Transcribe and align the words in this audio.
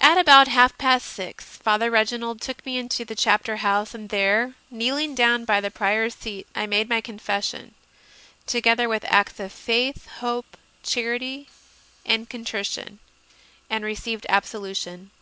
3. 0.00 0.08
At 0.08 0.18
about 0.18 0.48
half 0.48 0.76
past 0.76 1.06
six 1.06 1.44
Father 1.56 1.88
Reginald 1.88 2.40
took 2.40 2.66
me 2.66 2.78
into 2.78 3.04
the 3.04 3.14
Chapter 3.14 3.58
House, 3.58 3.94
and 3.94 4.08
there, 4.08 4.54
kneeling 4.72 5.14
down 5.14 5.44
by 5.44 5.60
the 5.60 5.70
Prior 5.70 6.06
s 6.06 6.16
seat, 6.16 6.48
I 6.56 6.66
made 6.66 6.88
my 6.88 7.00
confession, 7.00 7.76
together 8.44 8.88
with 8.88 9.04
acts 9.06 9.38
of 9.38 9.52
faith, 9.52 10.08
hope, 10.18 10.56
charity, 10.82 11.48
and 12.04 12.28
contrition, 12.28 12.98
and 13.70 13.84
received 13.84 14.26
absolution. 14.28 15.12